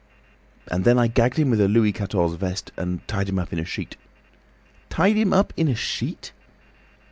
[0.71, 3.59] And then I gagged him with a Louis Quatorze vest and tied him up in
[3.59, 3.97] a sheet."
[4.89, 6.31] "Tied him up in a sheet!"